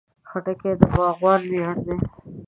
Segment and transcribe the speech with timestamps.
[0.29, 1.97] خټکی د باغوان ویاړ دی.